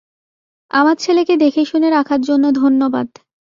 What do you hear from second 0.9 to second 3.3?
ছেলেকে দেখেশুনে রাখার জন্য ধন্যবাদ।